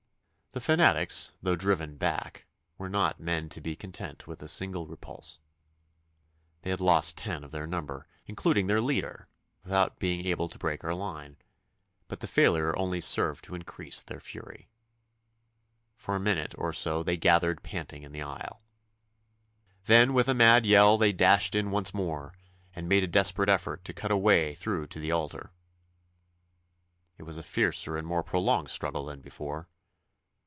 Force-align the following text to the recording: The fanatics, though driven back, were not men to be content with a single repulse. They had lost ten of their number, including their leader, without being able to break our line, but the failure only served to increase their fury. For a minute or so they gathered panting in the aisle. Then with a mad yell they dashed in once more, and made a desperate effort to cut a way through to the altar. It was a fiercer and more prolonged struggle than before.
The 0.53 0.59
fanatics, 0.59 1.31
though 1.41 1.55
driven 1.55 1.95
back, 1.95 2.45
were 2.77 2.89
not 2.89 3.21
men 3.21 3.47
to 3.47 3.61
be 3.61 3.73
content 3.73 4.27
with 4.27 4.41
a 4.41 4.49
single 4.49 4.85
repulse. 4.85 5.39
They 6.61 6.71
had 6.71 6.81
lost 6.81 7.17
ten 7.17 7.45
of 7.45 7.51
their 7.51 7.65
number, 7.65 8.05
including 8.25 8.67
their 8.67 8.81
leader, 8.81 9.29
without 9.63 9.97
being 9.97 10.25
able 10.25 10.49
to 10.49 10.57
break 10.59 10.83
our 10.83 10.93
line, 10.93 11.37
but 12.09 12.19
the 12.19 12.27
failure 12.27 12.77
only 12.77 12.99
served 12.99 13.45
to 13.45 13.55
increase 13.55 14.01
their 14.01 14.19
fury. 14.19 14.67
For 15.95 16.17
a 16.17 16.19
minute 16.19 16.53
or 16.57 16.73
so 16.73 17.01
they 17.01 17.15
gathered 17.15 17.63
panting 17.63 18.03
in 18.03 18.11
the 18.11 18.23
aisle. 18.23 18.61
Then 19.85 20.13
with 20.13 20.27
a 20.27 20.33
mad 20.33 20.65
yell 20.65 20.97
they 20.97 21.13
dashed 21.13 21.55
in 21.55 21.71
once 21.71 21.93
more, 21.93 22.33
and 22.75 22.89
made 22.89 23.05
a 23.05 23.07
desperate 23.07 23.47
effort 23.47 23.85
to 23.85 23.93
cut 23.93 24.11
a 24.11 24.17
way 24.17 24.53
through 24.55 24.87
to 24.87 24.99
the 24.99 25.13
altar. 25.13 25.53
It 27.17 27.23
was 27.23 27.37
a 27.37 27.41
fiercer 27.43 27.95
and 27.95 28.05
more 28.05 28.21
prolonged 28.21 28.69
struggle 28.69 29.05
than 29.05 29.21
before. 29.21 29.69